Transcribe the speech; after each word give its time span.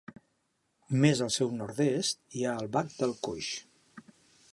Més 1.03 1.19
al 1.25 1.29
seu 1.35 1.51
nord-est 1.59 2.19
hi 2.39 2.43
ha 2.45 2.55
el 2.63 2.71
Bac 2.77 2.91
del 3.03 3.13
Coix. 3.29 3.51